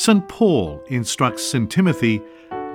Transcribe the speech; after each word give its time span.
St. 0.00 0.26
Paul 0.28 0.82
instructs 0.86 1.42
St. 1.42 1.70
Timothy 1.70 2.22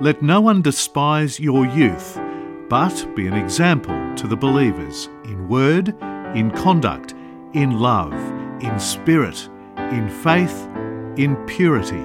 let 0.00 0.22
no 0.22 0.40
one 0.40 0.62
despise 0.62 1.40
your 1.40 1.66
youth, 1.66 2.20
but 2.68 3.04
be 3.16 3.26
an 3.26 3.32
example 3.32 4.14
to 4.14 4.28
the 4.28 4.36
believers 4.36 5.08
in 5.24 5.48
word, 5.48 5.88
in 6.36 6.52
conduct, 6.52 7.14
in 7.52 7.80
love, 7.80 8.12
in 8.62 8.78
spirit, 8.78 9.48
in 9.76 10.08
faith, 10.08 10.68
in 11.16 11.34
purity. 11.48 12.04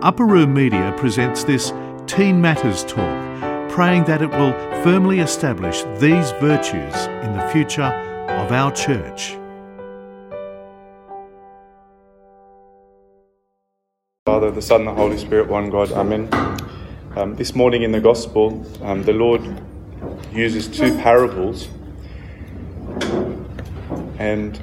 Upper 0.00 0.24
Room 0.24 0.54
Media 0.54 0.94
presents 0.96 1.44
this 1.44 1.74
Teen 2.06 2.40
Matters 2.40 2.82
Talk, 2.84 3.68
praying 3.68 4.04
that 4.04 4.22
it 4.22 4.30
will 4.30 4.54
firmly 4.82 5.20
establish 5.20 5.82
these 5.98 6.30
virtues 6.40 6.94
in 7.26 7.36
the 7.36 7.46
future 7.52 7.82
of 7.82 8.52
our 8.52 8.72
church. 8.72 9.36
Father, 14.40 14.52
the 14.52 14.62
Son, 14.62 14.86
the 14.86 14.94
Holy 14.94 15.18
Spirit, 15.18 15.50
one 15.50 15.68
God. 15.68 15.92
Amen. 15.92 16.26
Um, 17.14 17.34
this 17.36 17.54
morning 17.54 17.82
in 17.82 17.92
the 17.92 18.00
Gospel, 18.00 18.66
um, 18.82 19.02
the 19.02 19.12
Lord 19.12 19.42
uses 20.32 20.66
two 20.66 20.96
parables, 20.96 21.68
and 24.18 24.58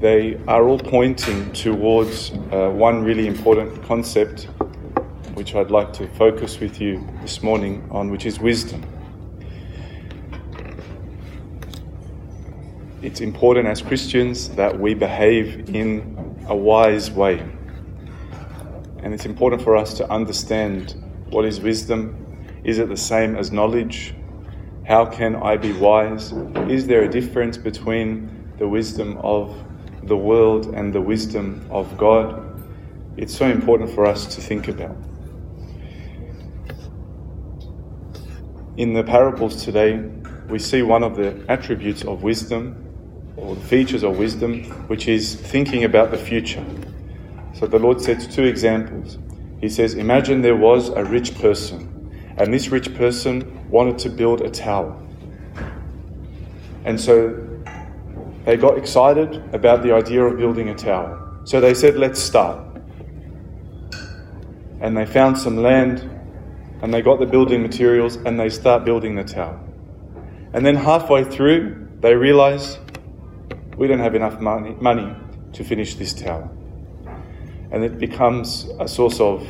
they 0.00 0.40
are 0.48 0.66
all 0.66 0.78
pointing 0.78 1.52
towards 1.52 2.30
uh, 2.50 2.70
one 2.70 3.04
really 3.04 3.26
important 3.26 3.82
concept, 3.82 4.44
which 5.34 5.54
I'd 5.54 5.70
like 5.70 5.92
to 5.92 6.08
focus 6.14 6.58
with 6.58 6.80
you 6.80 7.06
this 7.20 7.42
morning 7.42 7.86
on, 7.90 8.10
which 8.10 8.24
is 8.24 8.40
wisdom. 8.40 8.82
It's 13.02 13.20
important 13.20 13.68
as 13.68 13.82
Christians 13.82 14.48
that 14.56 14.80
we 14.80 14.94
behave 14.94 15.68
in 15.68 16.46
a 16.48 16.56
wise 16.56 17.10
way. 17.10 17.44
And 19.08 19.14
it's 19.14 19.24
important 19.24 19.62
for 19.62 19.74
us 19.74 19.94
to 19.94 20.12
understand 20.12 21.02
what 21.30 21.46
is 21.46 21.62
wisdom? 21.62 22.14
Is 22.62 22.78
it 22.78 22.90
the 22.90 22.96
same 22.98 23.36
as 23.36 23.50
knowledge? 23.50 24.14
How 24.86 25.06
can 25.06 25.34
I 25.34 25.56
be 25.56 25.72
wise? 25.72 26.34
Is 26.68 26.86
there 26.86 27.04
a 27.04 27.08
difference 27.08 27.56
between 27.56 28.52
the 28.58 28.68
wisdom 28.68 29.16
of 29.22 29.56
the 30.02 30.14
world 30.14 30.74
and 30.74 30.92
the 30.92 31.00
wisdom 31.00 31.66
of 31.70 31.96
God? 31.96 32.62
It's 33.16 33.34
so 33.34 33.46
important 33.46 33.88
for 33.92 34.04
us 34.04 34.26
to 34.34 34.42
think 34.42 34.68
about. 34.68 34.94
In 38.76 38.92
the 38.92 39.04
parables 39.04 39.64
today, 39.64 40.02
we 40.50 40.58
see 40.58 40.82
one 40.82 41.02
of 41.02 41.16
the 41.16 41.42
attributes 41.48 42.04
of 42.04 42.22
wisdom, 42.22 42.76
or 43.38 43.54
the 43.54 43.64
features 43.64 44.02
of 44.02 44.18
wisdom, 44.18 44.64
which 44.88 45.08
is 45.08 45.34
thinking 45.34 45.84
about 45.84 46.10
the 46.10 46.18
future. 46.18 46.62
So 47.58 47.66
the 47.66 47.78
Lord 47.80 48.00
sets 48.00 48.28
two 48.28 48.44
examples. 48.44 49.18
He 49.60 49.68
says, 49.68 49.94
Imagine 49.94 50.42
there 50.42 50.54
was 50.54 50.90
a 50.90 51.02
rich 51.02 51.36
person, 51.40 52.14
and 52.36 52.54
this 52.54 52.68
rich 52.68 52.94
person 52.94 53.68
wanted 53.68 53.98
to 53.98 54.10
build 54.10 54.42
a 54.42 54.50
tower. 54.50 54.96
And 56.84 57.00
so 57.00 57.44
they 58.44 58.56
got 58.56 58.78
excited 58.78 59.42
about 59.52 59.82
the 59.82 59.92
idea 59.92 60.22
of 60.22 60.38
building 60.38 60.68
a 60.68 60.74
tower. 60.76 61.40
So 61.42 61.60
they 61.60 61.74
said, 61.74 61.96
Let's 61.96 62.20
start. 62.20 62.64
And 64.80 64.96
they 64.96 65.04
found 65.04 65.36
some 65.36 65.56
land, 65.56 66.08
and 66.80 66.94
they 66.94 67.02
got 67.02 67.18
the 67.18 67.26
building 67.26 67.60
materials, 67.60 68.14
and 68.14 68.38
they 68.38 68.50
start 68.50 68.84
building 68.84 69.16
the 69.16 69.24
tower. 69.24 69.58
And 70.52 70.64
then 70.64 70.76
halfway 70.76 71.24
through, 71.24 71.88
they 71.98 72.14
realize 72.14 72.78
we 73.76 73.88
don't 73.88 73.98
have 73.98 74.14
enough 74.14 74.38
money, 74.38 74.76
money 74.80 75.12
to 75.54 75.64
finish 75.64 75.96
this 75.96 76.14
tower 76.14 76.48
and 77.70 77.84
it 77.84 77.98
becomes 77.98 78.68
a 78.80 78.88
source 78.88 79.20
of 79.20 79.46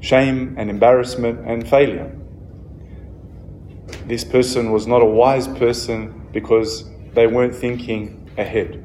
shame 0.00 0.54
and 0.58 0.68
embarrassment 0.68 1.46
and 1.48 1.68
failure. 1.68 2.14
This 4.06 4.24
person 4.24 4.70
was 4.70 4.86
not 4.86 5.00
a 5.02 5.06
wise 5.06 5.48
person 5.48 6.28
because 6.32 6.84
they 7.14 7.26
weren't 7.26 7.54
thinking 7.54 8.30
ahead. 8.36 8.80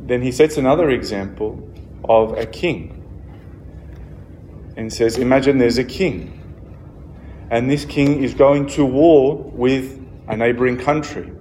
Then 0.00 0.22
he 0.22 0.30
sets 0.30 0.56
another 0.56 0.90
example 0.90 1.68
of 2.04 2.36
a 2.36 2.46
king 2.46 3.02
and 4.76 4.92
says, 4.92 5.16
Imagine 5.16 5.58
there's 5.58 5.78
a 5.78 5.84
king, 5.84 6.32
and 7.50 7.70
this 7.70 7.84
king 7.84 8.22
is 8.22 8.34
going 8.34 8.66
to 8.68 8.84
war 8.84 9.36
with 9.36 10.00
a 10.28 10.36
neighboring 10.36 10.76
country. 10.76 11.32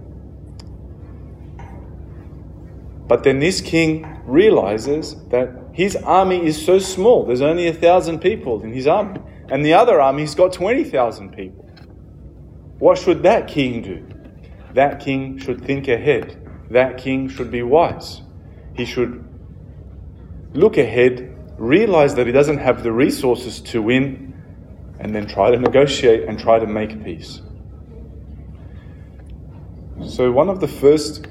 But 3.08 3.24
then 3.24 3.40
this 3.40 3.62
king 3.62 4.22
realizes 4.26 5.16
that 5.30 5.50
his 5.74 5.96
army 5.96 6.46
is 6.46 6.64
so 6.64 6.80
small. 6.80 7.26
There's 7.26 7.42
only 7.42 7.68
a 7.68 7.74
thousand 7.74 8.20
people 8.20 8.64
in 8.64 8.72
his 8.72 8.88
army. 8.88 9.20
And 9.50 9.64
the 9.64 9.74
other 9.74 10.02
army's 10.02 10.34
got 10.34 10.54
20,000 10.54 11.32
people. 11.32 11.70
What 12.80 12.98
should 12.98 13.24
that 13.24 13.48
king 13.48 13.82
do? 13.82 14.08
That 14.74 15.00
king 15.00 15.38
should 15.38 15.64
think 15.64 15.88
ahead. 15.88 16.42
That 16.72 16.98
king 16.98 17.30
should 17.30 17.52
be 17.52 17.62
wise. 17.62 18.22
He 18.74 18.86
should 18.86 19.24
look 20.54 20.78
ahead, 20.78 21.36
realize 21.58 22.16
that 22.16 22.26
he 22.26 22.34
doesn't 22.34 22.58
have 22.58 22.84
the 22.84 22.92
resources 22.92 23.62
to 23.62 23.82
win, 23.82 24.34
and 25.00 25.14
then 25.14 25.28
try 25.28 25.52
to 25.52 25.60
negotiate 25.60 26.28
and 26.28 26.40
try 26.40 26.58
to 26.58 26.66
make 26.66 27.04
peace. 27.04 27.42
So, 30.06 30.32
one 30.32 30.50
of 30.50 30.60
the 30.60 30.68
first 30.68 31.28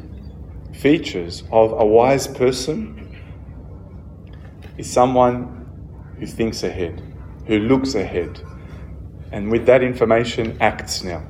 features 0.74 1.44
of 1.50 1.72
a 1.72 1.84
wise 1.84 2.26
person 2.26 3.00
is 4.76 4.90
someone 4.90 5.66
who 6.18 6.26
thinks 6.26 6.62
ahead, 6.62 7.00
who 7.46 7.60
looks 7.60 7.94
ahead, 7.94 8.40
and 9.30 9.50
with 9.50 9.66
that 9.66 9.82
information 9.82 10.56
acts 10.60 11.02
now. 11.02 11.22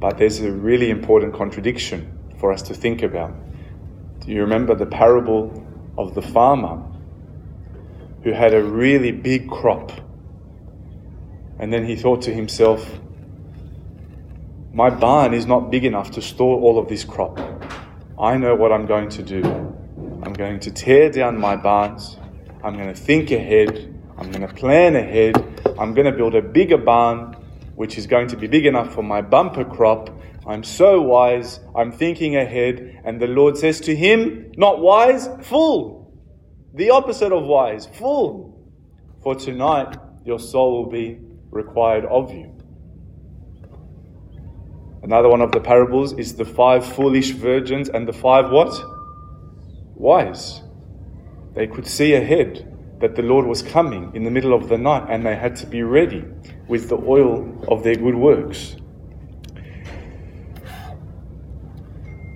But 0.00 0.18
there's 0.18 0.40
a 0.40 0.50
really 0.50 0.90
important 0.90 1.34
contradiction 1.34 2.18
for 2.38 2.52
us 2.52 2.62
to 2.62 2.74
think 2.74 3.02
about. 3.02 3.32
Do 4.20 4.32
you 4.32 4.40
remember 4.40 4.74
the 4.74 4.86
parable 4.86 5.66
of 5.96 6.14
the 6.14 6.22
farmer 6.22 6.82
who 8.22 8.32
had 8.32 8.54
a 8.54 8.62
really 8.62 9.12
big 9.12 9.48
crop? 9.50 9.92
And 11.58 11.72
then 11.72 11.86
he 11.86 11.96
thought 11.96 12.22
to 12.22 12.34
himself, 12.34 12.98
my 14.74 14.90
barn 14.90 15.32
is 15.32 15.46
not 15.46 15.70
big 15.70 15.84
enough 15.84 16.10
to 16.10 16.20
store 16.20 16.60
all 16.60 16.80
of 16.80 16.88
this 16.88 17.04
crop. 17.04 17.38
I 18.18 18.36
know 18.36 18.56
what 18.56 18.72
I'm 18.72 18.86
going 18.86 19.08
to 19.10 19.22
do. 19.22 19.40
I'm 20.24 20.32
going 20.32 20.58
to 20.58 20.72
tear 20.72 21.10
down 21.10 21.38
my 21.38 21.54
barns. 21.54 22.16
I'm 22.64 22.74
going 22.74 22.92
to 22.92 23.00
think 23.00 23.30
ahead. 23.30 23.94
I'm 24.18 24.32
going 24.32 24.44
to 24.44 24.52
plan 24.52 24.96
ahead. 24.96 25.36
I'm 25.78 25.94
going 25.94 26.06
to 26.06 26.12
build 26.12 26.34
a 26.34 26.42
bigger 26.42 26.76
barn, 26.76 27.36
which 27.76 27.96
is 27.98 28.08
going 28.08 28.26
to 28.28 28.36
be 28.36 28.48
big 28.48 28.66
enough 28.66 28.92
for 28.92 29.02
my 29.02 29.22
bumper 29.22 29.64
crop. 29.64 30.10
I'm 30.44 30.64
so 30.64 31.00
wise. 31.00 31.60
I'm 31.76 31.92
thinking 31.92 32.36
ahead. 32.36 33.00
And 33.04 33.20
the 33.20 33.28
Lord 33.28 33.56
says 33.56 33.80
to 33.82 33.94
him, 33.94 34.50
Not 34.56 34.80
wise, 34.80 35.28
fool. 35.42 36.12
The 36.74 36.90
opposite 36.90 37.30
of 37.30 37.44
wise, 37.44 37.86
fool. 37.86 38.60
For 39.22 39.36
tonight 39.36 39.96
your 40.24 40.40
soul 40.40 40.82
will 40.82 40.90
be 40.90 41.20
required 41.52 42.06
of 42.06 42.32
you. 42.32 42.53
Another 45.04 45.28
one 45.28 45.42
of 45.42 45.52
the 45.52 45.60
parables 45.60 46.14
is 46.14 46.34
the 46.34 46.46
five 46.46 46.82
foolish 46.82 47.32
virgins 47.32 47.90
and 47.90 48.08
the 48.08 48.12
five 48.12 48.50
what? 48.50 48.72
Wise. 49.94 50.62
They 51.52 51.66
could 51.66 51.86
see 51.86 52.14
ahead 52.14 52.74
that 53.00 53.14
the 53.14 53.20
Lord 53.20 53.44
was 53.44 53.62
coming 53.62 54.10
in 54.14 54.24
the 54.24 54.30
middle 54.30 54.54
of 54.54 54.70
the 54.70 54.78
night 54.78 55.06
and 55.10 55.24
they 55.24 55.36
had 55.36 55.56
to 55.56 55.66
be 55.66 55.82
ready 55.82 56.24
with 56.68 56.88
the 56.88 56.96
oil 56.96 57.62
of 57.68 57.84
their 57.84 57.96
good 57.96 58.14
works. 58.14 58.76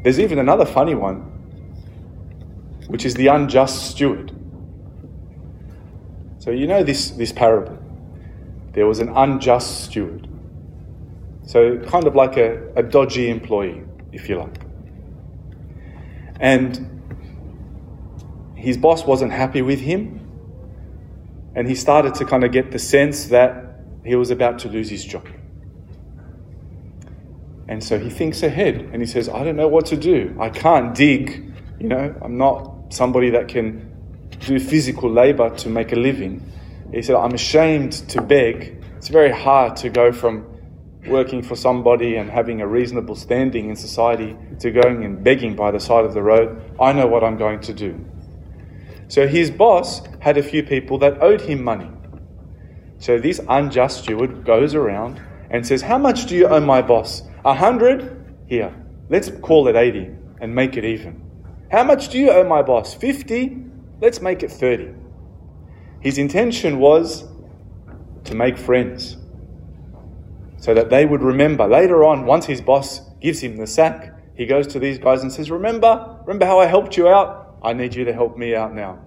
There's 0.03 0.21
even 0.21 0.39
another 0.39 0.67
funny 0.67 0.95
one, 0.95 1.21
which 2.89 3.07
is 3.07 3.15
the 3.15 3.29
unjust 3.29 3.91
steward. 3.91 4.31
So, 6.39 6.51
you 6.51 6.67
know 6.67 6.85
this, 6.85 7.13
this 7.13 7.33
parable. 7.33 7.79
There 8.73 8.87
was 8.87 8.99
an 8.99 9.09
unjust 9.09 9.85
steward. 9.85 10.29
So, 11.49 11.79
kind 11.79 12.07
of 12.07 12.15
like 12.15 12.37
a, 12.37 12.61
a 12.77 12.83
dodgy 12.83 13.31
employee, 13.31 13.83
if 14.13 14.29
you 14.29 14.37
like. 14.37 14.61
And 16.39 17.01
his 18.55 18.77
boss 18.77 19.07
wasn't 19.07 19.33
happy 19.33 19.63
with 19.63 19.81
him, 19.81 20.21
and 21.55 21.67
he 21.67 21.75
started 21.75 22.13
to 22.17 22.27
kind 22.27 22.45
of 22.45 22.53
get 22.53 22.71
the 22.71 22.79
sense 22.79 23.29
that 23.29 23.81
he 24.05 24.15
was 24.15 24.31
about 24.31 24.59
to 24.59 24.69
lose 24.69 24.91
his 24.91 25.03
job. 25.03 25.27
And 27.67 27.83
so 27.83 27.99
he 27.99 28.11
thinks 28.11 28.43
ahead 28.43 28.91
and 28.93 29.01
he 29.01 29.07
says, 29.07 29.31
I 29.31 29.43
don't 29.43 29.57
know 29.57 29.69
what 29.69 29.87
to 29.87 29.97
do. 29.97 30.37
I 30.39 30.51
can't 30.51 30.95
dig. 30.95 31.51
You 31.81 31.89
know, 31.89 32.15
I'm 32.21 32.37
not 32.37 32.93
somebody 32.93 33.31
that 33.31 33.49
can 33.49 33.91
do 34.41 34.61
physical 34.61 35.11
labor 35.11 35.49
to 35.57 35.71
make 35.71 35.93
a 35.93 35.97
living. 35.97 36.53
He 36.93 37.01
said, 37.01 37.17
I'm 37.17 37.33
ashamed 37.33 37.93
to 38.11 38.21
beg. 38.21 38.85
It's 38.99 39.09
very 39.09 39.33
hard 39.33 39.77
to 39.77 39.89
go 39.89 40.13
from 40.13 40.48
working 41.07 41.43
for 41.43 41.57
somebody 41.57 42.17
and 42.17 42.31
having 42.31 42.61
a 42.61 42.67
reasonable 42.67 43.15
standing 43.15 43.71
in 43.71 43.77
society 43.77 44.37
to 44.61 44.71
going 44.71 45.05
and 45.05 45.23
begging 45.23 45.55
by 45.55 45.71
the 45.71 45.81
side 45.81 46.05
of 46.05 46.15
the 46.15 46.23
road, 46.23 46.61
I 46.81 46.93
know 46.93 47.07
what 47.07 47.25
I'm 47.25 47.37
going 47.37 47.61
to 47.61 47.73
do. 47.73 48.05
So 49.09 49.27
his 49.27 49.51
boss 49.51 50.03
had 50.21 50.37
a 50.37 50.43
few 50.43 50.63
people 50.63 50.99
that 50.99 51.23
owed 51.23 51.41
him 51.41 51.63
money. 51.63 51.91
So 52.99 53.19
this 53.19 53.41
unjust 53.49 54.03
steward 54.03 54.45
goes 54.45 54.75
around 54.75 55.23
and 55.51 55.67
says, 55.67 55.83
How 55.83 55.99
much 55.99 56.27
do 56.27 56.37
you 56.37 56.47
owe 56.47 56.61
my 56.61 56.83
boss? 56.83 57.23
A 57.45 57.55
hundred? 57.55 58.15
Here, 58.47 58.75
let's 59.09 59.31
call 59.41 59.69
it 59.69 59.77
80 59.77 60.11
and 60.41 60.55
make 60.55 60.77
it 60.77 60.85
even. 60.85 61.23
How 61.71 61.85
much 61.85 62.09
do 62.09 62.19
you 62.19 62.31
owe 62.31 62.45
my 62.45 62.63
boss? 62.63 62.95
50? 62.95 63.65
Let's 64.01 64.21
make 64.21 64.43
it 64.43 64.51
30. 64.51 64.95
His 66.01 66.19
intention 66.19 66.79
was 66.79 67.25
to 68.25 68.35
make 68.35 68.59
friends 68.59 69.17
so 70.59 70.75
that 70.75 70.91
they 70.91 71.07
would 71.07 71.23
remember. 71.23 71.67
Later 71.67 72.05
on, 72.05 72.27
once 72.27 72.47
his 72.47 72.61
boss 72.61 73.01
gives 73.21 73.41
him 73.41 73.57
the 73.57 73.67
sack, 73.67 74.15
he 74.35 74.45
goes 74.45 74.67
to 74.69 74.79
these 74.79 74.99
guys 74.99 75.23
and 75.23 75.33
says, 75.33 75.51
Remember, 75.51 76.19
remember 76.27 76.47
how 76.47 76.59
I 76.59 76.67
helped 76.67 76.97
you 76.97 77.09
out? 77.09 77.59
I 77.63 77.73
need 77.73 77.95
you 77.95 78.05
to 78.05 78.13
help 78.13 78.37
me 78.37 78.55
out 78.55 78.75
now. 78.75 79.01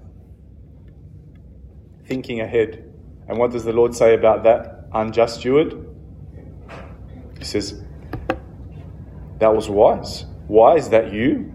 Thinking 2.05 2.41
ahead. 2.41 2.87
And 3.27 3.37
what 3.37 3.51
does 3.51 3.63
the 3.63 3.71
Lord 3.71 3.95
say 3.95 4.13
about 4.13 4.43
that 4.43 4.87
unjust 4.93 5.39
steward? 5.39 5.87
He 7.37 7.45
says, 7.45 7.81
That 9.39 9.53
was 9.55 9.69
wise. 9.69 10.25
Wise 10.47 10.89
that 10.89 11.13
you 11.13 11.53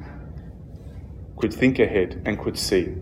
could 1.37 1.53
think 1.53 1.79
ahead 1.79 2.23
and 2.25 2.39
could 2.39 2.59
see. 2.59 2.95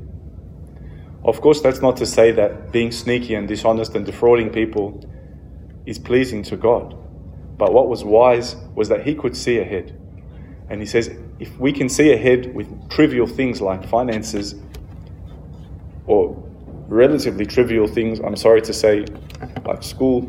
Of 1.24 1.40
course, 1.40 1.60
that's 1.60 1.80
not 1.80 1.96
to 1.98 2.06
say 2.06 2.32
that 2.32 2.72
being 2.72 2.90
sneaky 2.92 3.34
and 3.34 3.48
dishonest 3.48 3.94
and 3.94 4.04
defrauding 4.04 4.50
people 4.50 5.08
is 5.86 5.98
pleasing 5.98 6.42
to 6.44 6.56
God. 6.56 6.96
But 7.56 7.72
what 7.72 7.88
was 7.88 8.04
wise 8.04 8.56
was 8.74 8.88
that 8.88 9.06
he 9.06 9.14
could 9.14 9.36
see 9.36 9.58
ahead. 9.58 9.98
And 10.68 10.80
he 10.80 10.86
says, 10.86 11.16
if 11.38 11.58
we 11.58 11.72
can 11.72 11.88
see 11.88 12.12
ahead 12.12 12.54
with 12.54 12.90
trivial 12.90 13.26
things 13.26 13.60
like 13.60 13.86
finances 13.88 14.54
or 16.06 16.42
relatively 16.88 17.46
trivial 17.46 17.86
things, 17.86 18.20
I'm 18.20 18.36
sorry 18.36 18.62
to 18.62 18.72
say, 18.72 19.04
like 19.64 19.82
school, 19.82 20.22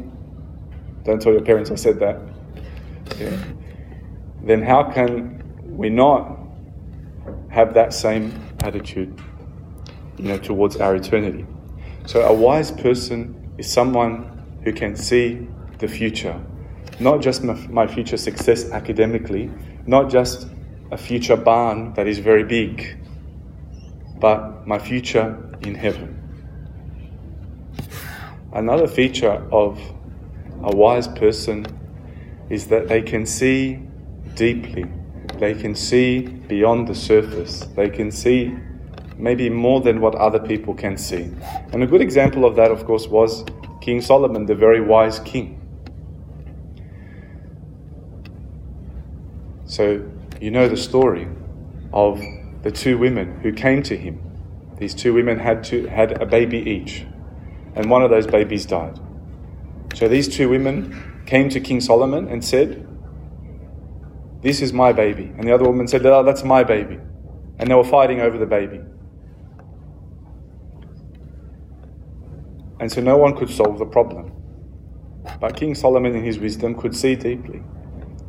don't 1.03 1.21
tell 1.21 1.31
your 1.31 1.41
parents 1.41 1.71
I 1.71 1.75
said 1.75 1.99
that, 1.99 2.19
yeah, 3.17 3.37
then 4.43 4.61
how 4.61 4.83
can 4.91 5.43
we 5.63 5.89
not 5.89 6.37
have 7.49 7.73
that 7.75 7.93
same 7.93 8.33
attitude 8.63 9.19
you 10.17 10.25
know, 10.25 10.37
towards 10.37 10.77
our 10.77 10.95
eternity? 10.95 11.45
So 12.05 12.21
a 12.21 12.33
wise 12.33 12.71
person 12.71 13.53
is 13.57 13.71
someone 13.71 14.34
who 14.65 14.73
can 14.73 14.95
see 14.95 15.47
the 15.77 15.87
future. 15.87 16.41
Not 16.99 17.21
just 17.21 17.43
my, 17.43 17.87
future 17.87 18.17
success 18.17 18.71
academically, 18.71 19.51
not 19.85 20.09
just 20.09 20.47
a 20.91 20.97
future 20.97 21.35
barn 21.35 21.93
that 21.93 22.07
is 22.07 22.19
very 22.19 22.43
big, 22.43 22.97
but 24.19 24.65
my 24.65 24.79
future 24.79 25.37
in 25.61 25.75
heaven. 25.75 26.21
Another 28.53 28.87
feature 28.87 29.47
of 29.51 29.79
a 30.63 30.75
wise 30.75 31.07
person 31.07 31.65
is 32.49 32.67
that 32.67 32.87
they 32.87 33.01
can 33.01 33.25
see 33.25 33.79
deeply. 34.35 34.85
They 35.37 35.53
can 35.53 35.75
see 35.75 36.21
beyond 36.21 36.87
the 36.87 36.95
surface. 36.95 37.59
They 37.75 37.89
can 37.89 38.11
see 38.11 38.55
maybe 39.17 39.49
more 39.49 39.81
than 39.81 39.99
what 39.99 40.15
other 40.15 40.39
people 40.39 40.73
can 40.73 40.97
see. 40.97 41.29
And 41.73 41.83
a 41.83 41.87
good 41.87 42.01
example 42.01 42.45
of 42.45 42.55
that, 42.55 42.71
of 42.71 42.85
course, 42.85 43.07
was 43.07 43.43
King 43.85 44.01
Solomon, 44.01 44.47
the 44.47 44.55
very 44.55 44.81
wise 44.81 45.19
king. 45.19 45.61
So, 49.65 50.03
you 50.41 50.49
know 50.49 50.67
the 50.67 50.75
story 50.75 51.27
of 51.93 52.19
the 52.63 52.71
two 52.71 52.97
women 52.97 53.41
who 53.41 53.53
came 53.53 53.83
to 53.83 53.95
him. 53.95 54.19
These 54.79 54.95
two 54.95 55.13
women 55.13 55.37
had, 55.37 55.63
to, 55.65 55.85
had 55.85 56.19
a 56.19 56.25
baby 56.25 56.57
each, 56.57 57.05
and 57.75 57.91
one 57.91 58.01
of 58.01 58.09
those 58.09 58.25
babies 58.25 58.65
died. 58.65 58.99
So, 59.93 60.07
these 60.07 60.35
two 60.35 60.49
women 60.49 61.21
came 61.27 61.49
to 61.49 61.59
King 61.59 61.79
Solomon 61.79 62.27
and 62.27 62.43
said, 62.43 62.87
This 64.41 64.63
is 64.63 64.73
my 64.73 64.93
baby. 64.93 65.31
And 65.37 65.47
the 65.47 65.53
other 65.53 65.65
woman 65.65 65.87
said, 65.87 66.03
oh, 66.07 66.23
That's 66.23 66.43
my 66.43 66.63
baby. 66.63 66.97
And 67.59 67.69
they 67.69 67.75
were 67.75 67.83
fighting 67.83 68.19
over 68.19 68.39
the 68.39 68.47
baby. 68.47 68.81
And 72.79 72.91
so 72.91 73.01
no 73.01 73.17
one 73.17 73.35
could 73.35 73.49
solve 73.49 73.79
the 73.79 73.85
problem. 73.85 74.31
But 75.39 75.55
King 75.55 75.75
Solomon, 75.75 76.15
in 76.15 76.23
his 76.23 76.39
wisdom, 76.39 76.75
could 76.75 76.95
see 76.95 77.15
deeply 77.15 77.61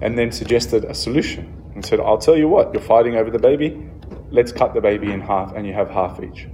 and 0.00 0.16
then 0.16 0.30
suggested 0.30 0.84
a 0.84 0.94
solution 0.94 1.70
and 1.74 1.84
said, 1.84 2.00
I'll 2.00 2.18
tell 2.18 2.36
you 2.36 2.48
what, 2.48 2.72
you're 2.72 2.82
fighting 2.82 3.16
over 3.16 3.30
the 3.30 3.38
baby, 3.38 3.88
let's 4.30 4.52
cut 4.52 4.74
the 4.74 4.80
baby 4.80 5.10
in 5.10 5.20
half 5.20 5.54
and 5.54 5.66
you 5.66 5.72
have 5.72 5.90
half 5.90 6.22
each. 6.22 6.48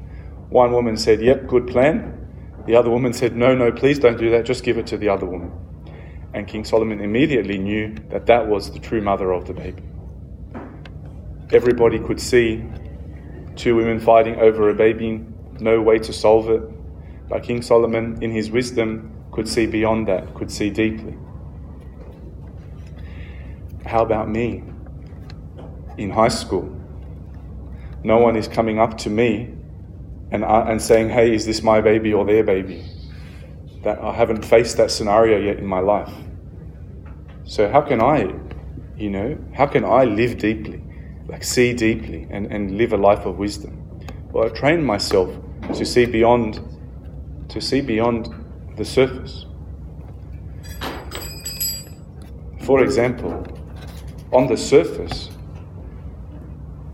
One 0.49 0.73
woman 0.73 0.97
said, 0.97 1.21
Yep, 1.23 1.47
good 1.47 1.67
plan. 1.67 2.19
The 2.67 2.77
other 2.77 2.91
woman 2.91 3.12
said, 3.12 3.37
No, 3.37 3.55
no, 3.55 3.73
please 3.73 3.99
don't 3.99 4.19
do 4.19 4.31
that, 4.31 4.44
just 4.44 4.65
give 4.65 4.79
it 4.79 4.87
to 4.89 4.97
the 4.97 5.09
other 5.09 5.27
woman. 5.27 5.53
And 6.35 6.47
King 6.47 6.65
Solomon 6.65 7.00
immediately 7.00 7.59
knew 7.59 7.94
that 8.11 8.27
that 8.27 8.47
was 8.47 8.71
the 8.73 8.79
true 8.79 9.00
mother 9.00 9.33
of 9.33 9.47
the 9.47 9.55
baby. 9.55 9.83
Everybody 11.53 11.99
could 11.99 12.21
see 12.21 12.65
two 13.56 13.77
women 13.77 14.00
fighting 14.00 14.37
over 14.37 14.71
a 14.71 14.75
baby, 14.75 15.25
no 15.61 15.83
way 15.83 15.99
to 15.99 16.12
solve 16.12 16.49
it. 16.49 16.62
But 17.28 17.42
King 17.42 17.62
Solomon, 17.62 18.22
in 18.22 18.30
his 18.30 18.50
wisdom, 18.50 19.24
could 19.32 19.48
see 19.48 19.66
beyond 19.66 20.08
that, 20.08 20.34
could 20.34 20.50
see 20.50 20.70
deeply. 20.70 21.16
How 23.86 24.02
about 24.02 24.28
me? 24.28 24.62
In 25.98 26.10
high 26.10 26.28
school, 26.28 26.74
no 28.04 28.19
one 28.19 28.36
is 28.36 28.48
coming 28.48 28.78
up 28.78 28.98
to 28.98 29.10
me 29.10 29.54
and, 30.30 30.44
uh, 30.44 30.64
and 30.66 30.80
saying, 30.80 31.10
hey, 31.10 31.34
is 31.34 31.44
this 31.46 31.62
my 31.62 31.80
baby 31.80 32.12
or 32.12 32.24
their 32.24 32.42
baby? 32.42 32.84
That 33.82 33.98
I 34.00 34.12
haven't 34.12 34.44
faced 34.44 34.76
that 34.78 34.90
scenario 34.90 35.38
yet 35.38 35.58
in 35.58 35.66
my 35.66 35.80
life. 35.80 36.12
So, 37.44 37.70
how 37.70 37.82
can 37.82 38.00
I, 38.00 38.32
you 38.96 39.10
know, 39.10 39.36
how 39.52 39.66
can 39.66 39.84
I 39.84 40.04
live 40.04 40.38
deeply, 40.38 40.82
like 41.26 41.44
see 41.44 41.74
deeply 41.74 42.26
and, 42.30 42.46
and 42.46 42.78
live 42.78 42.92
a 42.92 42.96
life 42.96 43.26
of 43.26 43.36
wisdom? 43.36 43.78
Well, 44.30 44.46
I 44.46 44.48
train 44.48 44.82
myself 44.82 45.34
to 45.74 45.84
see 45.84 46.06
beyond 46.06 46.60
to 47.49 47.61
see 47.61 47.81
beyond 47.81 48.29
the 48.77 48.85
surface. 48.85 49.47
For 52.62 52.83
example, 52.83 53.44
on 54.33 54.47
the 54.47 54.56
surface, 54.56 55.31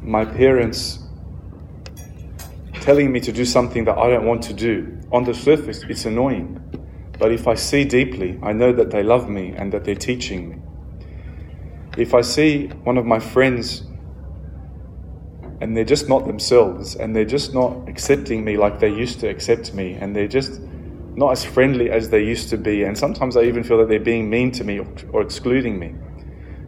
my 0.01 0.25
parents 0.25 1.01
telling 2.81 3.13
me 3.13 3.21
to 3.21 3.33
do 3.33 3.45
something 3.45 3.85
that 3.85 3.99
I 3.99 4.09
don't 4.09 4.25
want 4.25 4.43
to 4.45 4.55
do, 4.55 4.99
on 5.13 5.25
the 5.25 5.35
surface, 5.35 5.83
it's 5.83 6.07
annoying. 6.07 6.59
But 7.19 7.33
if 7.33 7.47
I 7.47 7.55
see 7.55 7.85
deeply, 7.85 8.39
I 8.43 8.53
know 8.53 8.73
that 8.73 8.91
they 8.91 9.03
love 9.03 9.29
me 9.29 9.55
and 9.57 9.73
that 9.73 9.85
they're 9.85 9.95
teaching 9.95 10.49
me. 10.49 10.57
If 11.97 12.15
I 12.15 12.21
see 12.21 12.69
one 12.85 12.97
of 12.97 13.05
my 13.05 13.19
friends 13.19 13.83
and 15.61 15.77
they're 15.77 15.85
just 15.85 16.09
not 16.09 16.27
themselves 16.27 16.95
and 16.95 17.15
they're 17.15 17.25
just 17.25 17.53
not 17.53 17.89
accepting 17.89 18.45
me 18.45 18.57
like 18.57 18.79
they 18.79 18.89
used 18.89 19.21
to 19.21 19.29
accept 19.29 19.75
me 19.75 19.95
and 19.95 20.15
they're 20.15 20.29
just 20.29 20.61
not 21.17 21.33
as 21.33 21.45
friendly 21.45 21.91
as 21.91 22.11
they 22.11 22.25
used 22.25 22.49
to 22.49 22.57
be 22.57 22.85
and 22.85 22.97
sometimes 22.97 23.37
i 23.37 23.43
even 23.43 23.65
feel 23.65 23.79
that 23.79 23.89
they're 23.89 23.99
being 23.99 24.31
mean 24.31 24.53
to 24.53 24.63
me 24.63 24.79
or, 24.79 24.87
or 25.13 25.23
excluding 25.23 25.79
me. 25.79 25.95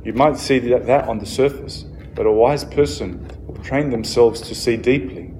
You 0.03 0.15
might 0.15 0.39
see 0.39 0.59
that, 0.61 0.87
that 0.87 1.09
on 1.09 1.19
the 1.19 1.27
surface 1.27 1.85
but 2.15 2.27
a 2.27 2.33
wise 2.33 2.65
person 2.65 3.27
will 3.47 3.63
train 3.63 3.91
themselves 3.91 4.41
to 4.43 4.55
see 4.55 4.77
deeply 4.77 5.31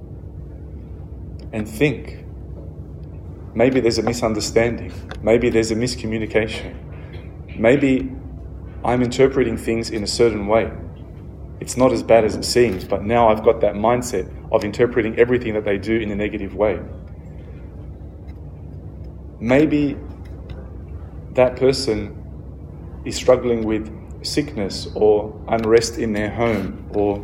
and 1.51 1.67
think 1.67 2.23
maybe 3.53 3.81
there's 3.81 3.97
a 3.97 4.03
misunderstanding. 4.03 4.93
Maybe 5.21 5.49
there's 5.49 5.71
a 5.71 5.75
miscommunication. 5.75 6.75
Maybe 7.57 8.09
i'm 8.83 9.03
interpreting 9.03 9.57
things 9.57 9.89
in 9.91 10.03
a 10.03 10.07
certain 10.07 10.47
way 10.47 10.71
it's 11.61 11.77
not 11.77 11.93
as 11.93 12.01
bad 12.01 12.25
as 12.25 12.35
it 12.35 12.43
seems, 12.43 12.83
but 12.83 13.03
now 13.03 13.29
I've 13.29 13.43
got 13.43 13.61
that 13.61 13.75
mindset 13.75 14.27
of 14.51 14.63
interpreting 14.65 15.19
everything 15.19 15.53
that 15.53 15.63
they 15.63 15.77
do 15.77 15.95
in 15.95 16.09
a 16.09 16.15
negative 16.15 16.55
way. 16.55 16.79
Maybe 19.39 19.95
that 21.33 21.55
person 21.55 22.17
is 23.05 23.15
struggling 23.15 23.63
with 23.63 23.95
sickness 24.25 24.87
or 24.95 25.39
unrest 25.49 25.99
in 25.99 26.13
their 26.13 26.31
home 26.31 26.89
or 26.95 27.23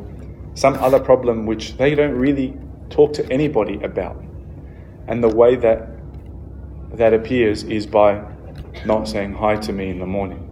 some 0.53 0.75
other 0.75 0.99
problem 0.99 1.47
which 1.47 1.75
they 1.77 1.95
don't 1.95 2.15
really 2.15 2.55
talk 2.91 3.13
to 3.13 3.31
anybody 3.31 3.81
about. 3.81 4.23
And 5.07 5.23
the 5.23 5.29
way 5.29 5.55
that 5.55 5.89
that 6.93 7.11
appears 7.11 7.63
is 7.63 7.87
by 7.87 8.23
not 8.85 9.07
saying 9.07 9.33
hi 9.33 9.55
to 9.57 9.73
me 9.73 9.89
in 9.89 9.97
the 9.97 10.05
morning. 10.05 10.43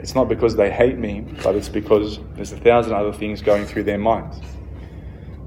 It's 0.00 0.14
not 0.14 0.28
because 0.28 0.56
they 0.56 0.70
hate 0.70 0.96
me, 0.96 1.26
but 1.42 1.54
it's 1.54 1.68
because 1.68 2.18
there's 2.34 2.52
a 2.52 2.56
thousand 2.56 2.94
other 2.94 3.12
things 3.12 3.42
going 3.42 3.66
through 3.66 3.84
their 3.84 3.98
minds. 3.98 4.40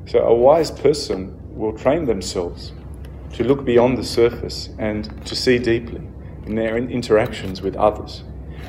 So 0.05 0.19
a 0.19 0.33
wise 0.33 0.69
person 0.69 1.35
will 1.55 1.75
train 1.75 2.05
themselves 2.05 2.71
to 3.33 3.43
look 3.43 3.65
beyond 3.65 3.97
the 3.97 4.03
surface 4.03 4.69
and 4.77 5.25
to 5.25 5.35
see 5.35 5.57
deeply 5.57 6.01
in 6.45 6.53
their 6.53 6.77
interactions 6.77 7.63
with 7.63 7.75
others. 7.75 8.23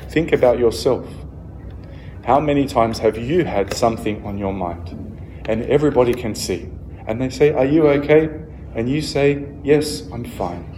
Think 0.09 0.31
about 0.31 0.57
yourself. 0.57 1.07
How 2.25 2.39
many 2.39 2.65
times 2.65 2.97
have 2.99 3.15
you 3.17 3.45
had 3.45 3.71
something 3.71 4.25
on 4.25 4.39
your 4.39 4.53
mind 4.53 4.89
and 5.47 5.61
everybody 5.63 6.13
can 6.15 6.33
see 6.33 6.71
And 7.07 7.21
they 7.21 7.29
say, 7.29 7.53
Are 7.53 7.65
you 7.65 7.87
okay? 7.87 8.29
And 8.73 8.89
you 8.89 9.01
say, 9.01 9.45
Yes, 9.63 10.03
I'm 10.11 10.25
fine. 10.25 10.71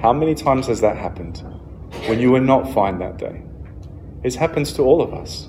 How 0.00 0.12
many 0.12 0.34
times 0.34 0.66
has 0.68 0.80
that 0.80 0.96
happened 0.96 1.42
when 2.06 2.20
you 2.20 2.30
were 2.30 2.40
not 2.40 2.72
fine 2.72 2.98
that 2.98 3.16
day? 3.16 3.42
It 4.24 4.34
happens 4.34 4.72
to 4.72 4.82
all 4.82 5.02
of 5.02 5.12
us. 5.12 5.48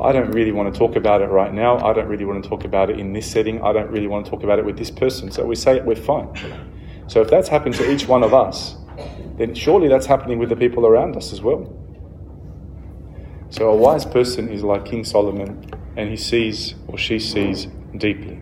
I 0.00 0.12
don't 0.12 0.30
really 0.30 0.52
want 0.52 0.72
to 0.72 0.78
talk 0.78 0.96
about 0.96 1.20
it 1.20 1.26
right 1.26 1.52
now. 1.52 1.76
I 1.78 1.92
don't 1.92 2.06
really 2.06 2.24
want 2.24 2.42
to 2.42 2.48
talk 2.48 2.64
about 2.64 2.88
it 2.88 2.98
in 2.98 3.12
this 3.12 3.30
setting. 3.30 3.60
I 3.60 3.72
don't 3.72 3.90
really 3.90 4.06
want 4.06 4.24
to 4.24 4.30
talk 4.30 4.44
about 4.44 4.58
it 4.58 4.64
with 4.64 4.78
this 4.78 4.90
person. 4.90 5.30
So 5.30 5.44
we 5.44 5.56
say 5.56 5.80
we're 5.80 5.96
fine. 5.96 6.32
So 7.06 7.20
if 7.20 7.28
that's 7.28 7.48
happened 7.48 7.74
to 7.74 7.90
each 7.90 8.06
one 8.06 8.22
of 8.22 8.32
us, 8.32 8.76
then 9.36 9.54
surely 9.54 9.88
that's 9.88 10.06
happening 10.06 10.38
with 10.38 10.48
the 10.48 10.56
people 10.56 10.86
around 10.86 11.16
us 11.16 11.32
as 11.32 11.42
well. 11.42 11.76
So 13.50 13.68
a 13.68 13.76
wise 13.76 14.06
person 14.06 14.48
is 14.48 14.62
like 14.62 14.84
King 14.84 15.04
Solomon 15.04 15.68
and 15.96 16.08
he 16.08 16.16
sees 16.16 16.76
or 16.86 16.96
she 16.96 17.18
sees 17.18 17.66
deeply. 17.96 18.40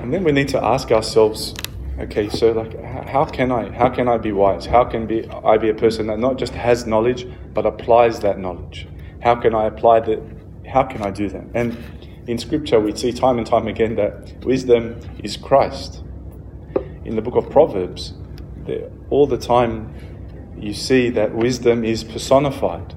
And 0.00 0.14
then 0.14 0.24
we 0.24 0.32
need 0.32 0.48
to 0.48 0.64
ask 0.64 0.90
ourselves, 0.90 1.54
okay, 2.00 2.28
so 2.30 2.52
like 2.52 2.74
how 3.08 3.24
can 3.24 3.52
I 3.52 3.70
how 3.70 3.88
can 3.88 4.08
I 4.08 4.18
be 4.18 4.32
wise? 4.32 4.66
How 4.66 4.84
can 4.84 5.06
be 5.06 5.28
I 5.28 5.58
be 5.58 5.70
a 5.70 5.74
person 5.74 6.06
that 6.08 6.18
not 6.18 6.38
just 6.38 6.54
has 6.54 6.86
knowledge 6.86 7.26
but 7.54 7.66
applies 7.66 8.20
that 8.20 8.38
knowledge? 8.38 8.88
How 9.22 9.34
can 9.34 9.54
I 9.54 9.66
apply 9.66 10.00
that 10.00 10.20
how 10.66 10.82
can 10.82 11.02
I 11.02 11.10
do 11.10 11.28
that? 11.28 11.44
And 11.54 11.76
in 12.26 12.38
scripture 12.38 12.80
we 12.80 12.94
see 12.96 13.12
time 13.12 13.38
and 13.38 13.46
time 13.46 13.68
again 13.68 13.96
that 13.96 14.44
wisdom 14.44 15.00
is 15.22 15.36
Christ. 15.36 16.02
In 17.04 17.14
the 17.14 17.22
book 17.22 17.36
of 17.36 17.50
Proverbs, 17.50 18.14
all 19.10 19.26
the 19.26 19.38
time 19.38 19.94
you 20.58 20.72
see 20.72 21.10
that 21.10 21.34
wisdom 21.34 21.84
is 21.84 22.02
personified. 22.02 22.94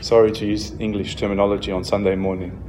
Sorry 0.00 0.32
to 0.32 0.46
use 0.46 0.72
English 0.78 1.16
terminology 1.16 1.70
on 1.70 1.84
Sunday 1.84 2.16
morning. 2.16 2.62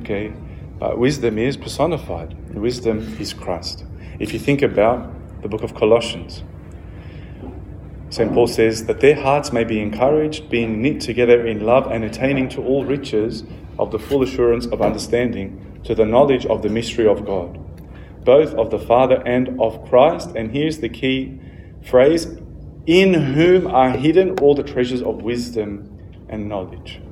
Okay? 0.00 0.32
But 0.78 0.98
wisdom 0.98 1.38
is 1.38 1.56
personified. 1.56 2.54
Wisdom 2.54 3.16
is 3.20 3.32
Christ. 3.32 3.84
If 4.18 4.32
you 4.32 4.38
think 4.38 4.62
about 4.62 5.12
the 5.42 5.48
book 5.48 5.62
of 5.62 5.74
Colossians, 5.74 6.42
St. 8.10 8.32
Paul 8.32 8.46
says 8.46 8.86
that 8.86 9.00
their 9.00 9.14
hearts 9.14 9.52
may 9.52 9.64
be 9.64 9.80
encouraged, 9.80 10.48
being 10.48 10.80
knit 10.80 11.00
together 11.00 11.46
in 11.46 11.60
love 11.60 11.90
and 11.90 12.04
attaining 12.04 12.48
to 12.50 12.62
all 12.62 12.84
riches 12.84 13.44
of 13.78 13.90
the 13.90 13.98
full 13.98 14.22
assurance 14.22 14.66
of 14.66 14.80
understanding, 14.80 15.80
to 15.84 15.94
the 15.94 16.06
knowledge 16.06 16.46
of 16.46 16.62
the 16.62 16.68
mystery 16.68 17.06
of 17.06 17.26
God, 17.26 17.58
both 18.24 18.54
of 18.54 18.70
the 18.70 18.78
Father 18.78 19.22
and 19.26 19.60
of 19.60 19.88
Christ. 19.88 20.30
And 20.34 20.50
here's 20.52 20.78
the 20.78 20.88
key 20.88 21.38
phrase 21.82 22.26
in 22.86 23.12
whom 23.12 23.66
are 23.66 23.90
hidden 23.90 24.38
all 24.38 24.54
the 24.54 24.62
treasures 24.62 25.02
of 25.02 25.22
wisdom 25.22 26.24
and 26.30 26.48
knowledge. 26.48 27.02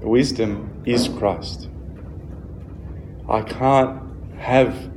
Wisdom 0.00 0.82
is 0.84 1.08
Christ. 1.08 1.68
I 3.28 3.42
can't 3.42 4.00
have 4.38 4.91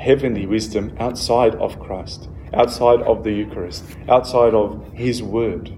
heavenly 0.00 0.46
wisdom 0.46 0.96
outside 0.98 1.54
of 1.56 1.78
Christ, 1.78 2.30
outside 2.54 3.02
of 3.02 3.22
the 3.22 3.30
Eucharist, 3.30 3.84
outside 4.08 4.54
of 4.54 4.92
His 4.94 5.22
Word. 5.22 5.70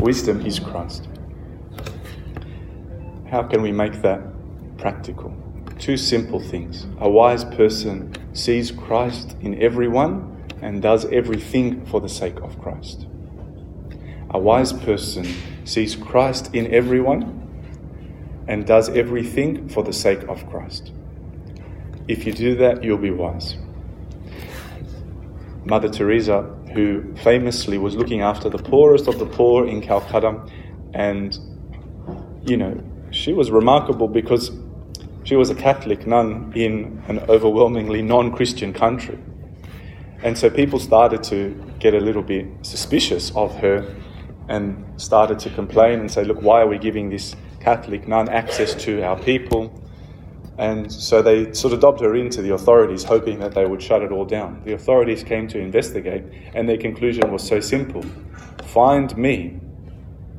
Wisdom 0.00 0.46
is 0.46 0.60
Christ. 0.60 1.08
How 3.28 3.42
can 3.42 3.60
we 3.60 3.72
make 3.72 4.02
that 4.02 4.20
practical? 4.78 5.34
Two 5.80 5.96
simple 5.96 6.38
things. 6.38 6.86
A 7.00 7.10
wise 7.10 7.44
person 7.44 8.14
sees 8.34 8.70
Christ 8.70 9.36
in 9.40 9.60
everyone 9.60 10.44
and 10.62 10.80
does 10.80 11.06
everything 11.06 11.84
for 11.86 12.00
the 12.00 12.08
sake 12.08 12.38
of 12.40 12.56
Christ. 12.62 13.06
A 14.30 14.38
wise 14.38 14.72
person 14.72 15.26
sees 15.64 15.96
Christ 15.96 16.54
in 16.54 16.72
everyone 16.72 17.42
and 18.46 18.64
does 18.64 18.88
everything 18.90 19.68
for 19.68 19.82
the 19.82 19.92
sake 19.92 20.22
of 20.28 20.48
Christ. 20.48 20.92
If 22.08 22.24
you 22.26 22.32
do 22.32 22.54
that, 22.56 22.84
you'll 22.84 22.98
be 22.98 23.10
wise. 23.10 23.56
Mother 25.64 25.88
Teresa, 25.88 26.42
who 26.72 27.14
famously 27.16 27.78
was 27.78 27.96
looking 27.96 28.20
after 28.20 28.48
the 28.48 28.58
poorest 28.58 29.08
of 29.08 29.18
the 29.18 29.26
poor 29.26 29.66
in 29.66 29.80
Calcutta, 29.80 30.40
and 30.94 31.36
you 32.44 32.56
know, 32.56 32.80
she 33.10 33.32
was 33.32 33.50
remarkable 33.50 34.06
because 34.06 34.52
she 35.24 35.34
was 35.34 35.50
a 35.50 35.54
Catholic 35.54 36.06
nun 36.06 36.52
in 36.54 37.02
an 37.08 37.18
overwhelmingly 37.28 38.02
non 38.02 38.32
Christian 38.32 38.72
country. 38.72 39.18
And 40.22 40.38
so 40.38 40.48
people 40.48 40.78
started 40.78 41.24
to 41.24 41.60
get 41.80 41.94
a 41.94 42.00
little 42.00 42.22
bit 42.22 42.46
suspicious 42.62 43.32
of 43.34 43.54
her 43.56 43.94
and 44.48 44.84
started 44.96 45.40
to 45.40 45.50
complain 45.50 45.98
and 45.98 46.10
say, 46.10 46.22
look, 46.22 46.40
why 46.40 46.62
are 46.62 46.68
we 46.68 46.78
giving 46.78 47.10
this 47.10 47.34
Catholic 47.58 48.06
nun 48.06 48.28
access 48.28 48.74
to 48.84 49.02
our 49.02 49.18
people? 49.18 49.82
And 50.58 50.90
so 50.90 51.20
they 51.20 51.52
sort 51.52 51.74
of 51.74 51.80
dobbed 51.80 52.00
her 52.00 52.16
into 52.16 52.40
the 52.40 52.54
authorities, 52.54 53.04
hoping 53.04 53.38
that 53.40 53.52
they 53.52 53.66
would 53.66 53.82
shut 53.82 54.02
it 54.02 54.10
all 54.10 54.24
down. 54.24 54.62
The 54.64 54.72
authorities 54.72 55.22
came 55.22 55.48
to 55.48 55.58
investigate, 55.58 56.24
and 56.54 56.68
their 56.68 56.78
conclusion 56.78 57.30
was 57.30 57.46
so 57.46 57.60
simple 57.60 58.04
find 58.64 59.16
me 59.16 59.58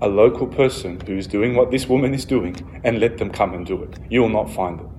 a 0.01 0.07
local 0.07 0.45
person 0.45 0.99
who 1.07 1.17
is 1.17 1.25
doing 1.25 1.55
what 1.55 1.71
this 1.71 1.87
woman 1.87 2.13
is 2.13 2.25
doing, 2.25 2.55
and 2.83 2.99
let 2.99 3.17
them 3.17 3.31
come 3.31 3.53
and 3.53 3.65
do 3.65 3.81
it. 3.83 3.97
You 4.09 4.21
will 4.21 4.29
not 4.29 4.49
find 4.49 4.79
them. 4.79 4.96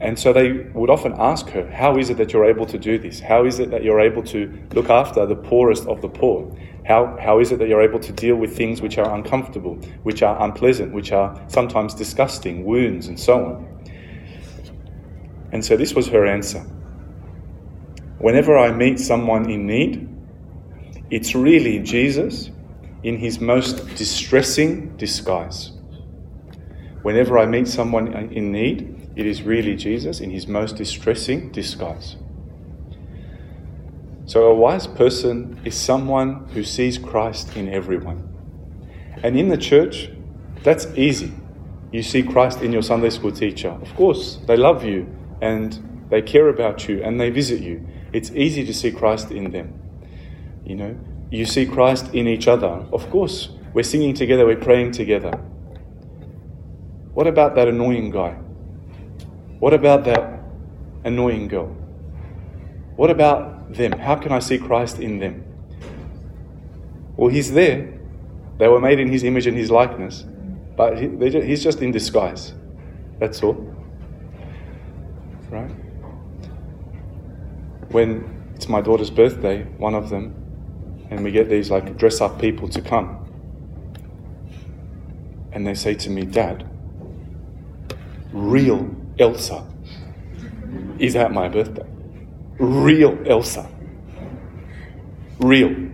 And 0.00 0.18
so 0.18 0.32
they 0.32 0.52
would 0.72 0.88
often 0.88 1.14
ask 1.18 1.48
her, 1.50 1.70
How 1.70 1.98
is 1.98 2.08
it 2.08 2.16
that 2.16 2.32
you're 2.32 2.46
able 2.46 2.64
to 2.66 2.78
do 2.78 2.98
this? 2.98 3.20
How 3.20 3.44
is 3.44 3.58
it 3.58 3.70
that 3.70 3.84
you're 3.84 4.00
able 4.00 4.22
to 4.24 4.50
look 4.72 4.88
after 4.88 5.26
the 5.26 5.36
poorest 5.36 5.86
of 5.86 6.00
the 6.00 6.08
poor? 6.08 6.50
How, 6.86 7.18
how 7.20 7.38
is 7.38 7.52
it 7.52 7.58
that 7.58 7.68
you're 7.68 7.82
able 7.82 8.00
to 8.00 8.12
deal 8.12 8.36
with 8.36 8.56
things 8.56 8.80
which 8.80 8.96
are 8.96 9.14
uncomfortable, 9.14 9.74
which 10.02 10.22
are 10.22 10.42
unpleasant, 10.42 10.94
which 10.94 11.12
are 11.12 11.38
sometimes 11.48 11.92
disgusting, 11.92 12.64
wounds, 12.64 13.08
and 13.08 13.20
so 13.20 13.44
on? 13.44 13.80
And 15.52 15.62
so 15.62 15.76
this 15.76 15.94
was 15.94 16.08
her 16.08 16.26
answer. 16.26 16.60
Whenever 18.18 18.56
I 18.56 18.70
meet 18.70 18.98
someone 18.98 19.50
in 19.50 19.66
need, 19.66 20.08
it's 21.10 21.34
really 21.34 21.78
Jesus 21.80 22.50
in 23.02 23.18
his 23.18 23.40
most 23.40 23.86
distressing 23.96 24.96
disguise. 24.96 25.72
Whenever 27.02 27.38
I 27.38 27.46
meet 27.46 27.66
someone 27.66 28.12
in 28.32 28.52
need, 28.52 28.89
it 29.20 29.26
is 29.26 29.42
really 29.42 29.76
Jesus 29.76 30.18
in 30.20 30.30
his 30.30 30.46
most 30.46 30.76
distressing 30.76 31.52
disguise. 31.52 32.16
So, 34.24 34.44
a 34.44 34.54
wise 34.54 34.86
person 34.86 35.60
is 35.62 35.74
someone 35.74 36.48
who 36.54 36.64
sees 36.64 36.96
Christ 36.96 37.54
in 37.54 37.68
everyone. 37.68 38.26
And 39.22 39.38
in 39.38 39.48
the 39.48 39.58
church, 39.58 40.08
that's 40.62 40.86
easy. 40.96 41.34
You 41.92 42.02
see 42.02 42.22
Christ 42.22 42.62
in 42.62 42.72
your 42.72 42.80
Sunday 42.80 43.10
school 43.10 43.30
teacher. 43.30 43.68
Of 43.68 43.94
course, 43.94 44.38
they 44.46 44.56
love 44.56 44.84
you 44.84 45.06
and 45.42 46.06
they 46.08 46.22
care 46.22 46.48
about 46.48 46.88
you 46.88 47.02
and 47.02 47.20
they 47.20 47.28
visit 47.28 47.60
you. 47.60 47.86
It's 48.14 48.30
easy 48.30 48.64
to 48.64 48.72
see 48.72 48.90
Christ 48.90 49.30
in 49.30 49.50
them. 49.50 49.78
You 50.64 50.76
know, 50.76 50.98
you 51.30 51.44
see 51.44 51.66
Christ 51.66 52.14
in 52.14 52.26
each 52.26 52.48
other. 52.48 52.86
Of 52.90 53.10
course, 53.10 53.50
we're 53.74 53.82
singing 53.82 54.14
together, 54.14 54.46
we're 54.46 54.56
praying 54.56 54.92
together. 54.92 55.32
What 57.12 57.26
about 57.26 57.54
that 57.56 57.68
annoying 57.68 58.10
guy? 58.12 58.38
What 59.60 59.74
about 59.74 60.04
that 60.04 60.40
annoying 61.04 61.48
girl? 61.48 61.66
What 62.96 63.10
about 63.10 63.74
them? 63.74 63.92
How 63.92 64.16
can 64.16 64.32
I 64.32 64.38
see 64.38 64.56
Christ 64.58 64.98
in 64.98 65.18
them? 65.18 65.44
Well, 67.16 67.28
He's 67.28 67.52
there. 67.52 67.98
They 68.56 68.68
were 68.68 68.80
made 68.80 68.98
in 68.98 69.12
His 69.12 69.22
image 69.22 69.46
and 69.46 69.56
His 69.56 69.70
likeness, 69.70 70.24
but 70.76 70.98
he, 70.98 71.08
He's 71.42 71.62
just 71.62 71.82
in 71.82 71.92
disguise. 71.92 72.54
That's 73.18 73.42
all. 73.42 73.54
Right? 75.50 75.70
When 77.90 78.52
it's 78.54 78.68
my 78.68 78.80
daughter's 78.80 79.10
birthday, 79.10 79.64
one 79.76 79.94
of 79.94 80.08
them, 80.08 80.34
and 81.10 81.22
we 81.22 81.30
get 81.32 81.50
these 81.50 81.70
like 81.70 81.98
dress 81.98 82.22
up 82.22 82.40
people 82.40 82.66
to 82.68 82.80
come, 82.80 83.30
and 85.52 85.66
they 85.66 85.74
say 85.74 85.94
to 85.94 86.08
me, 86.08 86.24
Dad, 86.24 86.66
real 88.32 88.96
Elsa 89.20 89.66
is 90.98 91.14
at 91.14 91.30
my 91.32 91.48
birthday. 91.48 91.86
Real 92.58 93.18
Elsa. 93.26 93.70
Real. 95.38 95.90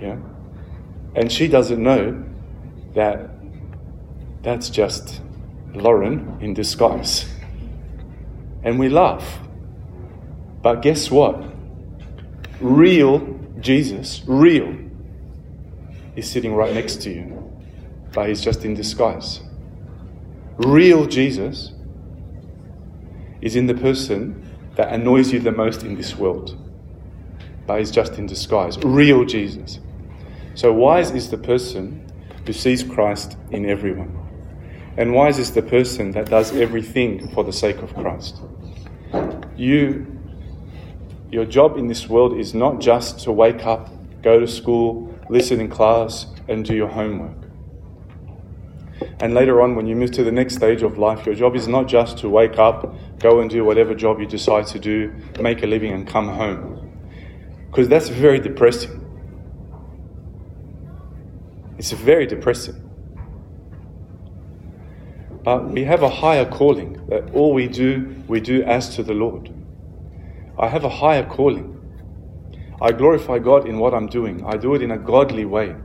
Yeah? 0.00 0.16
And 1.14 1.30
she 1.30 1.46
doesn't 1.48 1.82
know 1.82 2.24
that 2.94 3.30
that's 4.42 4.70
just 4.70 5.20
Lauren 5.74 6.38
in 6.40 6.54
disguise. 6.54 7.26
And 8.62 8.78
we 8.78 8.88
laugh. 8.88 9.40
But 10.62 10.80
guess 10.80 11.10
what? 11.10 11.44
Real 12.60 13.38
Jesus, 13.60 14.22
real, 14.26 14.76
is 16.16 16.30
sitting 16.30 16.54
right 16.54 16.72
next 16.72 17.02
to 17.02 17.10
you. 17.10 17.52
But 18.12 18.28
he's 18.28 18.40
just 18.40 18.64
in 18.64 18.74
disguise 18.74 19.43
real 20.58 21.06
Jesus 21.06 21.72
is 23.40 23.56
in 23.56 23.66
the 23.66 23.74
person 23.74 24.40
that 24.76 24.92
annoys 24.92 25.32
you 25.32 25.38
the 25.38 25.52
most 25.52 25.82
in 25.82 25.94
this 25.96 26.16
world, 26.16 26.56
but 27.66 27.80
is 27.80 27.90
just 27.90 28.14
in 28.14 28.26
disguise. 28.26 28.78
Real 28.78 29.24
Jesus. 29.24 29.80
So, 30.54 30.72
wise 30.72 31.10
is 31.10 31.30
the 31.30 31.38
person 31.38 32.10
who 32.46 32.52
sees 32.52 32.82
Christ 32.82 33.36
in 33.50 33.66
everyone. 33.68 34.20
And 34.96 35.12
wise 35.12 35.38
is 35.38 35.52
the 35.52 35.62
person 35.62 36.12
that 36.12 36.30
does 36.30 36.54
everything 36.54 37.28
for 37.34 37.42
the 37.42 37.52
sake 37.52 37.78
of 37.78 37.92
Christ. 37.94 38.40
You, 39.56 40.06
your 41.30 41.44
job 41.44 41.76
in 41.76 41.88
this 41.88 42.08
world 42.08 42.38
is 42.38 42.54
not 42.54 42.80
just 42.80 43.20
to 43.20 43.32
wake 43.32 43.66
up, 43.66 43.90
go 44.22 44.38
to 44.38 44.46
school, 44.46 45.12
listen 45.28 45.60
in 45.60 45.68
class, 45.68 46.26
and 46.48 46.64
do 46.64 46.74
your 46.74 46.88
homework. 46.88 47.43
And 49.24 49.32
later 49.32 49.62
on, 49.62 49.74
when 49.74 49.86
you 49.86 49.96
move 49.96 50.10
to 50.10 50.22
the 50.22 50.30
next 50.30 50.54
stage 50.54 50.82
of 50.82 50.98
life, 50.98 51.24
your 51.24 51.34
job 51.34 51.56
is 51.56 51.66
not 51.66 51.88
just 51.88 52.18
to 52.18 52.28
wake 52.28 52.58
up, 52.58 52.94
go 53.20 53.40
and 53.40 53.48
do 53.48 53.64
whatever 53.64 53.94
job 53.94 54.20
you 54.20 54.26
decide 54.26 54.66
to 54.66 54.78
do, 54.78 55.14
make 55.40 55.62
a 55.62 55.66
living, 55.66 55.94
and 55.94 56.06
come 56.06 56.28
home. 56.28 56.92
Because 57.70 57.88
that's 57.88 58.10
very 58.10 58.38
depressing. 58.38 59.00
It's 61.78 61.92
very 61.92 62.26
depressing. 62.26 62.74
But 65.42 65.70
we 65.70 65.84
have 65.84 66.02
a 66.02 66.10
higher 66.10 66.44
calling 66.44 67.06
that 67.08 67.30
all 67.32 67.54
we 67.54 67.66
do, 67.66 68.22
we 68.28 68.40
do 68.40 68.62
as 68.64 68.94
to 68.96 69.02
the 69.02 69.14
Lord. 69.14 69.50
I 70.58 70.68
have 70.68 70.84
a 70.84 70.90
higher 70.90 71.24
calling. 71.24 71.80
I 72.78 72.92
glorify 72.92 73.38
God 73.38 73.66
in 73.66 73.78
what 73.78 73.94
I'm 73.94 74.06
doing, 74.06 74.44
I 74.44 74.58
do 74.58 74.74
it 74.74 74.82
in 74.82 74.90
a 74.90 74.98
godly 74.98 75.46
way. 75.46 75.76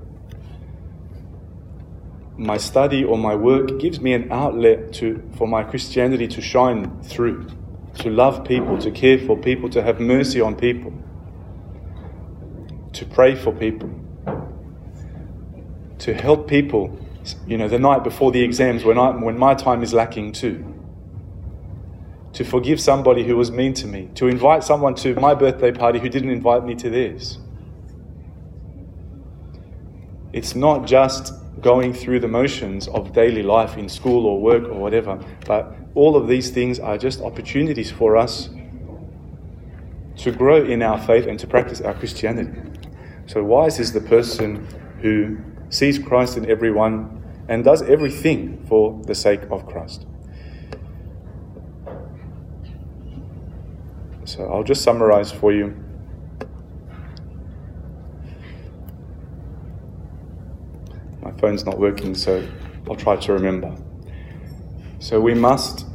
My 2.40 2.56
study 2.56 3.04
or 3.04 3.18
my 3.18 3.36
work 3.36 3.80
gives 3.80 4.00
me 4.00 4.14
an 4.14 4.32
outlet 4.32 4.94
to, 4.94 5.22
for 5.38 5.46
my 5.46 5.62
Christianity 5.62 6.26
to 6.30 6.42
shine 6.42 7.02
through, 7.04 7.48
to 7.96 8.10
love 8.10 8.46
people, 8.46 8.78
to 8.78 8.92
care 8.92 9.20
for 9.20 9.38
people, 9.38 9.70
to 9.72 9.84
have 9.84 10.00
mercy 10.00 10.40
on 10.40 10.56
people, 10.56 10.94
to 12.94 13.06
pray 13.06 13.36
for 13.36 13.52
people, 13.52 13.90
to 15.98 16.14
help 16.14 16.48
people 16.48 16.98
you 17.46 17.58
know, 17.58 17.68
the 17.68 17.80
night 17.80 18.04
before 18.04 18.32
the 18.32 18.42
exams 18.42 18.84
when, 18.84 18.98
I, 18.98 19.10
when 19.10 19.38
my 19.38 19.54
time 19.54 19.84
is 19.84 19.94
lacking 19.94 20.32
too. 20.32 20.66
To 22.34 22.44
forgive 22.44 22.80
somebody 22.80 23.24
who 23.26 23.36
was 23.36 23.52
mean 23.52 23.74
to 23.76 23.88
me. 23.88 24.10
To 24.16 24.28
invite 24.28 24.64
someone 24.64 24.96
to 24.96 25.16
my 25.16 25.34
birthday 25.34 25.72
party 25.72 26.00
who 26.00 26.10
didn't 26.10 26.30
invite 26.30 26.64
me 26.64 26.76
to 26.76 26.90
theirs. 26.90 27.40
It's 30.32 30.56
not 30.56 30.86
just 30.86 31.34
going 31.62 31.94
through 31.94 32.20
the 32.20 32.28
motions 32.28 32.88
of 32.88 33.14
daily 33.14 33.44
life 33.44 33.78
in 33.78 33.90
school 33.90 34.26
or 34.26 34.40
work 34.40 34.64
or 34.64 34.80
whatever, 34.80 35.20
but 35.46 35.76
all 35.96 36.16
of 36.16 36.28
these 36.28 36.50
things 36.50 36.80
are 36.80 36.98
just 36.98 37.22
opportunities 37.22 37.92
for 37.92 38.18
us 38.18 38.50
to 40.18 40.32
grow 40.32 40.64
in 40.64 40.82
our 40.82 41.00
faith 41.00 41.26
and 41.28 41.40
to 41.40 41.48
practice 41.48 41.82
our 41.82 41.94
Christianity. 41.94 42.60
So, 43.28 43.44
wise 43.44 43.80
is 43.80 43.94
the 43.94 44.02
person 44.02 44.68
who 45.02 45.38
sees 45.70 46.00
Christ 46.00 46.38
in 46.38 46.50
everyone, 46.50 47.24
and 47.48 47.64
does 47.64 47.82
everything 47.82 48.64
for 48.68 49.00
the 49.06 49.16
sake 49.16 49.42
of 49.50 49.66
Christ. 49.66 50.06
So 54.26 54.46
I'll 54.46 54.64
just 54.64 54.84
summarize 54.84 55.32
for 55.32 55.52
you. 55.52 55.76
Phone's 61.40 61.66
not 61.66 61.80
working, 61.80 62.16
so 62.16 62.48
I'll 62.90 62.96
try 62.96 63.16
to 63.16 63.34
remember. 63.34 63.76
So 65.00 65.20
we 65.20 65.34
must 65.34 65.86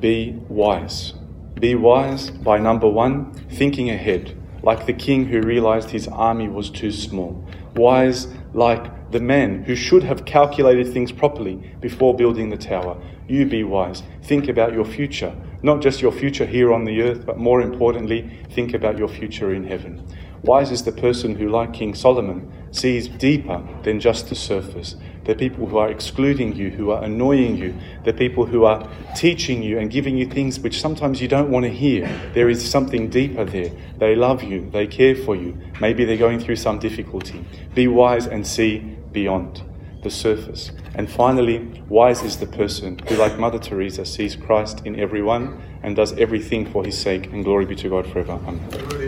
be 0.00 0.38
wise. 0.48 1.14
Be 1.58 1.74
wise 1.74 2.30
by 2.30 2.58
number 2.58 2.88
one, 2.88 3.32
thinking 3.50 3.90
ahead, 3.90 4.36
like 4.62 4.86
the 4.86 4.92
king 4.92 5.26
who 5.26 5.40
realized 5.40 5.90
his 5.90 6.06
army 6.08 6.48
was 6.48 6.70
too 6.70 6.92
small. 6.92 7.44
Wise 7.74 8.28
like 8.54 9.10
the 9.10 9.20
man 9.20 9.64
who 9.64 9.74
should 9.74 10.02
have 10.02 10.24
calculated 10.24 10.92
things 10.92 11.12
properly 11.12 11.56
before 11.80 12.14
building 12.14 12.50
the 12.50 12.56
tower. 12.56 13.00
You 13.26 13.46
be 13.46 13.64
wise. 13.64 14.02
Think 14.22 14.48
about 14.48 14.72
your 14.72 14.84
future, 14.84 15.34
not 15.62 15.80
just 15.80 16.00
your 16.00 16.12
future 16.12 16.46
here 16.46 16.72
on 16.72 16.84
the 16.84 17.02
earth, 17.02 17.26
but 17.26 17.38
more 17.38 17.60
importantly, 17.60 18.30
think 18.50 18.74
about 18.74 18.98
your 18.98 19.08
future 19.08 19.52
in 19.52 19.64
heaven. 19.64 20.06
Wise 20.42 20.70
is 20.70 20.84
the 20.84 20.92
person 20.92 21.34
who, 21.34 21.48
like 21.48 21.72
King 21.72 21.94
Solomon, 21.94 22.52
sees 22.70 23.08
deeper 23.08 23.62
than 23.82 24.00
just 24.00 24.28
the 24.28 24.34
surface. 24.34 24.96
The 25.24 25.34
people 25.34 25.66
who 25.66 25.76
are 25.76 25.90
excluding 25.90 26.56
you, 26.56 26.70
who 26.70 26.90
are 26.90 27.04
annoying 27.04 27.56
you, 27.56 27.74
the 28.04 28.14
people 28.14 28.46
who 28.46 28.64
are 28.64 28.88
teaching 29.14 29.62
you 29.62 29.78
and 29.78 29.90
giving 29.90 30.16
you 30.16 30.26
things 30.26 30.58
which 30.58 30.80
sometimes 30.80 31.20
you 31.20 31.28
don't 31.28 31.50
want 31.50 31.64
to 31.64 31.70
hear. 31.70 32.08
There 32.32 32.48
is 32.48 32.68
something 32.68 33.10
deeper 33.10 33.44
there. 33.44 33.70
They 33.98 34.14
love 34.14 34.42
you, 34.42 34.70
they 34.70 34.86
care 34.86 35.14
for 35.14 35.36
you. 35.36 35.58
Maybe 35.80 36.04
they're 36.04 36.16
going 36.16 36.40
through 36.40 36.56
some 36.56 36.78
difficulty. 36.78 37.44
Be 37.74 37.88
wise 37.88 38.26
and 38.26 38.46
see 38.46 38.78
beyond 39.12 39.62
the 40.02 40.10
surface. 40.10 40.70
And 40.94 41.10
finally, 41.10 41.82
wise 41.88 42.22
is 42.22 42.38
the 42.38 42.46
person 42.46 42.98
who, 43.00 43.16
like 43.16 43.38
Mother 43.38 43.58
Teresa, 43.58 44.04
sees 44.04 44.36
Christ 44.36 44.82
in 44.84 44.98
everyone 44.98 45.60
and 45.82 45.94
does 45.94 46.12
everything 46.18 46.70
for 46.70 46.84
his 46.84 46.98
sake. 46.98 47.26
And 47.26 47.44
glory 47.44 47.66
be 47.66 47.76
to 47.76 47.88
God 47.88 48.06
forever. 48.06 48.32
Amen. 48.46 49.07